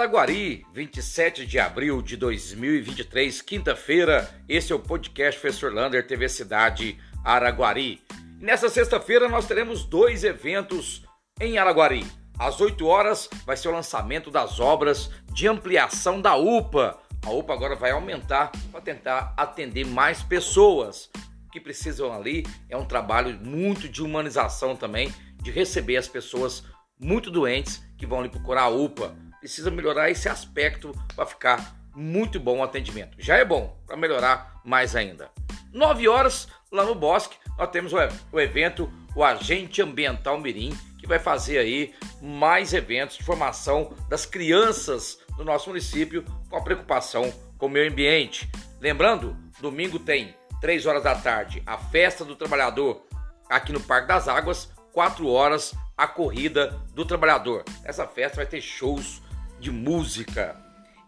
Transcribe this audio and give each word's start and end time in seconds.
Araguari, 0.00 0.64
27 0.72 1.44
de 1.44 1.58
abril 1.58 2.00
de 2.00 2.16
2023, 2.16 3.42
quinta-feira. 3.42 4.30
Esse 4.48 4.72
é 4.72 4.74
o 4.74 4.78
podcast 4.78 5.38
Professor 5.38 5.70
Lander, 5.70 6.06
TV 6.06 6.26
Cidade 6.26 6.98
Araguari. 7.22 8.02
E 8.40 8.42
nessa 8.42 8.70
sexta-feira 8.70 9.28
nós 9.28 9.46
teremos 9.46 9.84
dois 9.84 10.24
eventos 10.24 11.04
em 11.38 11.58
Araguari. 11.58 12.06
Às 12.38 12.62
8 12.62 12.86
horas 12.86 13.28
vai 13.44 13.58
ser 13.58 13.68
o 13.68 13.72
lançamento 13.72 14.30
das 14.30 14.58
obras 14.58 15.10
de 15.34 15.46
ampliação 15.46 16.18
da 16.18 16.34
UPA. 16.34 16.98
A 17.26 17.30
UPA 17.30 17.52
agora 17.52 17.76
vai 17.76 17.90
aumentar 17.90 18.52
para 18.72 18.80
tentar 18.80 19.34
atender 19.36 19.84
mais 19.84 20.22
pessoas 20.22 21.10
que 21.52 21.60
precisam 21.60 22.10
ali. 22.10 22.46
É 22.70 22.76
um 22.76 22.86
trabalho 22.86 23.38
muito 23.38 23.86
de 23.86 24.02
humanização 24.02 24.74
também, 24.74 25.12
de 25.42 25.50
receber 25.50 25.98
as 25.98 26.08
pessoas 26.08 26.64
muito 26.98 27.30
doentes 27.30 27.84
que 27.98 28.06
vão 28.06 28.20
ali 28.20 28.30
procurar 28.30 28.62
a 28.62 28.68
UPA 28.70 29.14
precisa 29.40 29.70
melhorar 29.70 30.10
esse 30.10 30.28
aspecto 30.28 30.94
para 31.16 31.26
ficar 31.26 31.74
muito 31.94 32.38
bom 32.38 32.58
o 32.58 32.62
atendimento. 32.62 33.16
Já 33.18 33.36
é 33.36 33.44
bom, 33.44 33.76
para 33.86 33.96
melhorar 33.96 34.60
mais 34.64 34.94
ainda. 34.94 35.30
9 35.72 36.06
horas, 36.08 36.46
lá 36.70 36.84
no 36.84 36.94
Bosque, 36.94 37.36
nós 37.58 37.70
temos 37.70 37.92
o 37.92 38.40
evento 38.40 38.92
O 39.14 39.24
Agente 39.24 39.82
Ambiental 39.82 40.38
Mirim, 40.38 40.76
que 40.98 41.06
vai 41.06 41.18
fazer 41.18 41.58
aí 41.58 41.94
mais 42.20 42.72
eventos 42.74 43.16
de 43.16 43.24
formação 43.24 43.94
das 44.08 44.26
crianças 44.26 45.18
do 45.36 45.44
nosso 45.44 45.70
município 45.70 46.24
com 46.48 46.56
a 46.56 46.62
preocupação 46.62 47.32
com 47.56 47.66
o 47.66 47.70
meio 47.70 47.90
ambiente. 47.90 48.50
Lembrando, 48.80 49.36
domingo 49.60 49.98
tem 49.98 50.34
3 50.60 50.86
horas 50.86 51.02
da 51.02 51.14
tarde 51.14 51.62
a 51.66 51.78
festa 51.78 52.24
do 52.24 52.36
trabalhador 52.36 53.04
aqui 53.48 53.72
no 53.72 53.80
Parque 53.80 54.08
das 54.08 54.28
Águas, 54.28 54.70
4 54.92 55.26
horas 55.28 55.74
a 55.96 56.06
corrida 56.06 56.68
do 56.94 57.04
trabalhador. 57.04 57.64
Essa 57.84 58.06
festa 58.06 58.36
vai 58.36 58.46
ter 58.46 58.60
shows 58.60 59.22
de 59.60 59.70
música. 59.70 60.56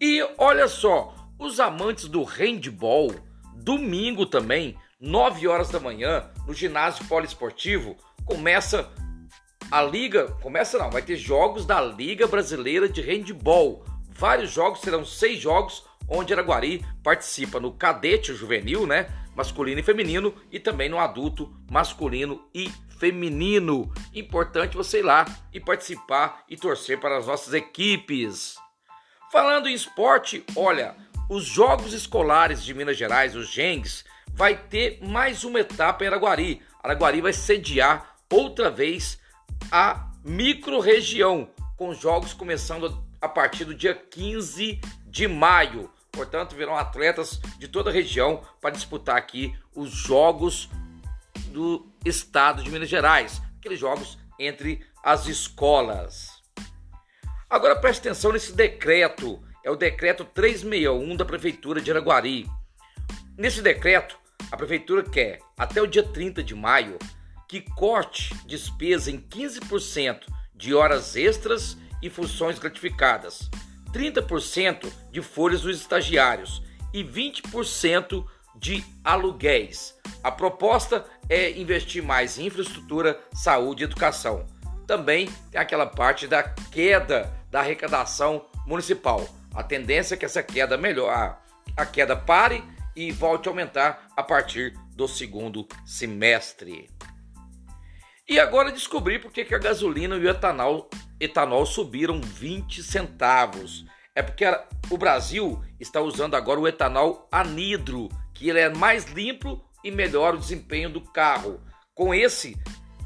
E 0.00 0.22
olha 0.36 0.66
só, 0.68 1.14
os 1.38 1.60
amantes 1.60 2.08
do 2.08 2.24
handball, 2.24 3.14
domingo 3.54 4.26
também, 4.26 4.76
9 5.00 5.48
horas 5.48 5.70
da 5.70 5.80
manhã, 5.80 6.28
no 6.46 6.52
ginásio 6.52 7.06
poliesportivo, 7.06 7.96
começa 8.26 8.90
a 9.70 9.82
liga, 9.82 10.26
começa 10.42 10.78
não, 10.78 10.90
vai 10.90 11.00
ter 11.00 11.16
jogos 11.16 11.64
da 11.64 11.80
Liga 11.80 12.26
Brasileira 12.26 12.88
de 12.88 13.00
Handball. 13.00 13.84
Vários 14.10 14.50
jogos, 14.50 14.80
serão 14.80 15.04
seis 15.04 15.40
jogos, 15.40 15.84
onde 16.08 16.32
Araguari 16.32 16.84
participa 17.02 17.60
no 17.60 17.72
cadete 17.72 18.34
juvenil, 18.34 18.86
né? 18.86 19.08
Masculino 19.40 19.80
e 19.80 19.82
feminino, 19.82 20.34
e 20.52 20.60
também 20.60 20.90
no 20.90 20.98
adulto 20.98 21.50
masculino 21.70 22.46
e 22.54 22.70
feminino. 22.98 23.90
Importante 24.14 24.76
você 24.76 24.98
ir 24.98 25.02
lá 25.02 25.24
e 25.50 25.58
participar 25.58 26.44
e 26.46 26.58
torcer 26.58 27.00
para 27.00 27.16
as 27.16 27.26
nossas 27.26 27.54
equipes. 27.54 28.56
Falando 29.32 29.66
em 29.66 29.72
esporte, 29.72 30.44
olha, 30.54 30.94
os 31.30 31.46
Jogos 31.46 31.94
Escolares 31.94 32.62
de 32.62 32.74
Minas 32.74 32.98
Gerais, 32.98 33.34
os 33.34 33.48
GENGs, 33.48 34.04
vai 34.34 34.54
ter 34.54 34.98
mais 35.02 35.42
uma 35.42 35.60
etapa 35.60 36.04
em 36.04 36.08
Araguari. 36.08 36.60
Araguari 36.82 37.22
vai 37.22 37.32
sediar 37.32 38.16
outra 38.30 38.70
vez 38.70 39.18
a 39.72 40.10
microrregião, 40.22 41.48
com 41.78 41.94
jogos 41.94 42.34
começando 42.34 43.02
a 43.22 43.28
partir 43.28 43.64
do 43.64 43.74
dia 43.74 43.94
15 43.94 44.78
de 45.06 45.26
maio. 45.26 45.90
Portanto, 46.12 46.56
virão 46.56 46.76
atletas 46.76 47.40
de 47.58 47.68
toda 47.68 47.90
a 47.90 47.92
região 47.92 48.42
para 48.60 48.70
disputar 48.70 49.16
aqui 49.16 49.56
os 49.74 49.90
Jogos 49.90 50.68
do 51.50 51.86
estado 52.04 52.62
de 52.62 52.70
Minas 52.70 52.88
Gerais, 52.88 53.42
aqueles 53.58 53.78
jogos 53.78 54.18
entre 54.38 54.84
as 55.02 55.26
escolas. 55.26 56.40
Agora 57.48 57.76
preste 57.76 58.00
atenção 58.00 58.32
nesse 58.32 58.52
decreto, 58.52 59.42
é 59.64 59.70
o 59.70 59.76
decreto 59.76 60.24
361 60.24 61.16
da 61.16 61.24
prefeitura 61.24 61.80
de 61.80 61.90
Araguari. 61.90 62.48
Nesse 63.36 63.60
decreto, 63.60 64.16
a 64.50 64.56
prefeitura 64.56 65.02
quer 65.02 65.40
até 65.58 65.82
o 65.82 65.86
dia 65.86 66.02
30 66.02 66.42
de 66.42 66.54
maio 66.54 66.98
que 67.48 67.60
corte 67.60 68.32
despesa 68.46 69.10
em 69.10 69.18
15% 69.18 70.20
de 70.54 70.72
horas 70.72 71.16
extras 71.16 71.76
e 72.00 72.08
funções 72.08 72.58
gratificadas, 72.58 73.50
30% 73.92 74.90
de 75.10 75.22
folhas 75.22 75.62
dos 75.62 75.80
estagiários 75.80 76.62
e 76.92 77.04
20% 77.04 78.24
de 78.56 78.84
aluguéis. 79.02 79.98
A 80.22 80.30
proposta 80.30 81.04
é 81.28 81.50
investir 81.52 82.02
mais 82.02 82.38
em 82.38 82.46
infraestrutura, 82.46 83.18
saúde 83.32 83.82
e 83.82 83.84
educação. 83.84 84.46
Também 84.86 85.30
tem 85.50 85.60
aquela 85.60 85.86
parte 85.86 86.26
da 86.26 86.42
queda 86.42 87.32
da 87.50 87.60
arrecadação 87.60 88.44
municipal. 88.66 89.26
A 89.54 89.62
tendência 89.62 90.14
é 90.14 90.16
que 90.16 90.24
essa 90.24 90.42
queda 90.42 90.76
melhore, 90.76 91.34
a 91.76 91.86
queda 91.86 92.16
pare 92.16 92.62
e 92.94 93.10
volte 93.10 93.48
a 93.48 93.52
aumentar 93.52 94.08
a 94.16 94.22
partir 94.22 94.74
do 94.94 95.08
segundo 95.08 95.66
semestre. 95.86 96.88
E 98.28 98.38
agora 98.38 98.70
descobri 98.70 99.18
por 99.18 99.32
que 99.32 99.54
a 99.54 99.58
gasolina 99.58 100.16
e 100.16 100.24
o 100.24 100.28
etanol, 100.28 100.88
etanol 101.20 101.66
subiram 101.66 102.20
20 102.20 102.82
centavos. 102.82 103.84
É 104.14 104.22
porque 104.22 104.44
o 104.90 104.96
Brasil 104.96 105.62
está 105.78 106.00
usando 106.00 106.34
agora 106.34 106.58
o 106.58 106.66
etanol 106.66 107.28
anidro, 107.30 108.08
que 108.34 108.48
ele 108.48 108.58
é 108.58 108.68
mais 108.68 109.04
limpo 109.04 109.62
e 109.84 109.90
melhora 109.90 110.36
o 110.36 110.40
desempenho 110.40 110.90
do 110.90 111.00
carro. 111.00 111.60
Com 111.94 112.14
esse 112.14 112.56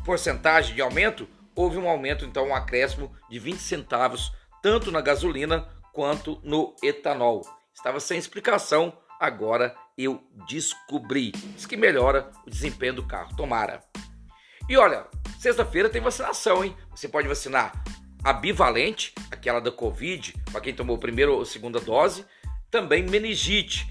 porcentagem 0.04 0.74
de 0.74 0.80
aumento, 0.80 1.28
houve 1.54 1.76
um 1.76 1.88
aumento, 1.88 2.24
então, 2.24 2.48
um 2.48 2.54
acréscimo 2.54 3.12
de 3.28 3.38
20 3.38 3.58
centavos, 3.58 4.32
tanto 4.62 4.90
na 4.90 5.00
gasolina 5.00 5.68
quanto 5.92 6.40
no 6.42 6.74
etanol. 6.82 7.42
Estava 7.74 8.00
sem 8.00 8.18
explicação, 8.18 8.96
agora 9.20 9.74
eu 9.96 10.22
descobri. 10.48 11.32
Diz 11.32 11.66
que 11.66 11.76
melhora 11.76 12.30
o 12.46 12.50
desempenho 12.50 12.94
do 12.94 13.06
carro. 13.06 13.36
Tomara. 13.36 13.82
E 14.68 14.76
olha, 14.76 15.06
sexta-feira 15.38 15.88
tem 15.88 16.00
vacinação, 16.00 16.64
hein? 16.64 16.74
Você 16.90 17.08
pode 17.08 17.28
vacinar 17.28 17.72
a 18.24 18.32
bivalente, 18.32 19.12
aquela 19.30 19.60
da 19.60 19.70
Covid, 19.70 20.34
para 20.50 20.62
quem 20.62 20.74
tomou 20.74 20.96
a 20.96 20.98
primeira 20.98 21.30
ou 21.30 21.44
segunda 21.44 21.78
dose, 21.78 22.24
também 22.70 23.02
meningite 23.02 23.86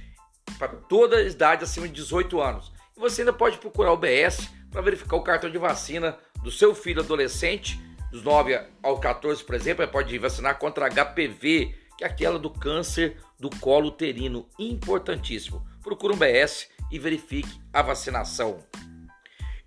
para 0.58 0.70
toda 0.70 1.18
a 1.18 1.22
idade 1.22 1.64
acima 1.64 1.88
de 1.88 1.94
18 1.94 2.42
anos. 2.42 2.74
E 2.98 3.00
você 3.00 3.22
ainda 3.22 3.32
pode 3.32 3.60
procurar 3.60 3.94
o 3.94 3.98
BS 3.98 4.50
para 4.72 4.82
verificar 4.82 5.16
o 5.18 5.22
cartão 5.22 5.52
de 5.52 5.58
vacina 5.60 6.18
do 6.42 6.52
seu 6.52 6.74
filho 6.74 7.02
adolescente, 7.02 7.80
dos 8.12 8.24
9 8.24 8.60
ao 8.82 9.00
14, 9.00 9.44
por 9.44 9.56
exemplo, 9.56 9.88
pode 9.88 10.18
vacinar 10.18 10.58
contra 10.58 10.90
HPV, 10.90 11.76
que 11.98 12.04
é 12.04 12.08
aquela 12.08 12.40
do 12.40 12.50
câncer 12.50 13.18
do 13.40 13.50
colo 13.50 13.88
uterino, 13.88 14.48
importantíssimo. 14.58 15.66
Procure 15.84 16.14
um 16.14 16.18
BS 16.18 16.70
e 16.92 16.98
verifique 16.98 17.62
a 17.72 17.82
vacinação. 17.82 18.60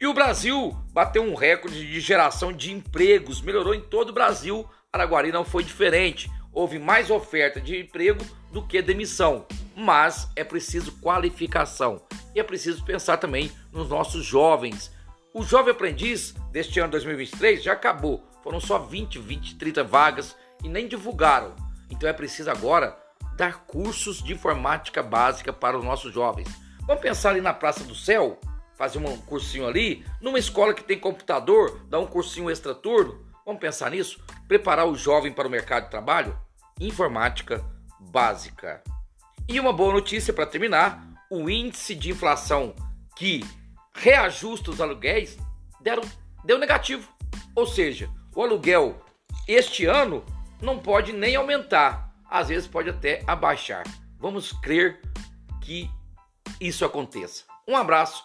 E 0.00 0.06
o 0.06 0.14
Brasil 0.14 0.76
bateu 0.92 1.22
um 1.22 1.34
recorde 1.34 1.86
de 1.86 2.00
geração 2.00 2.52
de 2.52 2.72
empregos, 2.72 3.40
melhorou 3.40 3.74
em 3.74 3.80
todo 3.80 4.10
o 4.10 4.14
Brasil. 4.14 4.68
Araguari 4.92 5.32
não 5.32 5.44
foi 5.44 5.62
diferente. 5.64 6.30
Houve 6.52 6.78
mais 6.78 7.10
oferta 7.10 7.60
de 7.60 7.78
emprego 7.78 8.24
do 8.52 8.66
que 8.66 8.80
demissão 8.80 9.46
mas 9.76 10.30
é 10.34 10.42
preciso 10.42 10.92
qualificação 10.92 12.00
e 12.34 12.40
é 12.40 12.42
preciso 12.42 12.82
pensar 12.82 13.18
também 13.18 13.52
nos 13.70 13.90
nossos 13.90 14.24
jovens. 14.24 14.90
O 15.34 15.42
jovem 15.42 15.72
aprendiz 15.72 16.32
deste 16.50 16.80
ano 16.80 16.92
2023 16.92 17.62
já 17.62 17.74
acabou, 17.74 18.24
foram 18.42 18.58
só 18.58 18.78
20, 18.78 19.18
20, 19.18 19.56
30 19.56 19.84
vagas 19.84 20.34
e 20.64 20.68
nem 20.68 20.88
divulgaram. 20.88 21.54
Então 21.90 22.08
é 22.08 22.12
preciso 22.14 22.50
agora 22.50 22.96
dar 23.36 23.66
cursos 23.66 24.22
de 24.22 24.32
informática 24.32 25.02
básica 25.02 25.52
para 25.52 25.78
os 25.78 25.84
nossos 25.84 26.12
jovens. 26.12 26.48
Vamos 26.86 27.02
pensar 27.02 27.30
ali 27.30 27.42
na 27.42 27.52
Praça 27.52 27.84
do 27.84 27.94
Céu, 27.94 28.40
fazer 28.76 28.98
um 28.98 29.16
cursinho 29.18 29.66
ali, 29.66 30.04
numa 30.20 30.38
escola 30.38 30.74
que 30.74 30.84
tem 30.84 30.98
computador, 30.98 31.80
dar 31.88 31.98
um 31.98 32.06
cursinho 32.06 32.50
extra 32.50 32.74
turno. 32.74 33.24
Vamos 33.44 33.60
pensar 33.60 33.90
nisso? 33.90 34.22
Preparar 34.46 34.86
o 34.86 34.96
jovem 34.96 35.32
para 35.32 35.48
o 35.48 35.50
mercado 35.50 35.84
de 35.84 35.90
trabalho? 35.90 36.38
Informática 36.80 37.64
básica. 37.98 38.82
E 39.48 39.58
uma 39.58 39.72
boa 39.72 39.94
notícia 39.94 40.32
para 40.32 40.46
terminar: 40.46 41.06
o 41.30 41.48
índice 41.48 41.94
de 41.94 42.10
inflação 42.10 42.74
que 43.16 43.44
reajusta 43.94 44.70
os 44.70 44.80
aluguéis 44.80 45.38
deram, 45.80 46.02
deu 46.44 46.58
negativo. 46.58 47.08
Ou 47.54 47.66
seja, 47.66 48.10
o 48.34 48.42
aluguel 48.42 49.00
este 49.48 49.86
ano 49.86 50.24
não 50.60 50.78
pode 50.78 51.12
nem 51.12 51.36
aumentar, 51.36 52.12
às 52.28 52.48
vezes 52.48 52.68
pode 52.68 52.90
até 52.90 53.22
abaixar. 53.26 53.84
Vamos 54.18 54.52
crer 54.52 55.00
que 55.62 55.90
isso 56.60 56.84
aconteça. 56.84 57.44
Um 57.66 57.76
abraço 57.76 58.24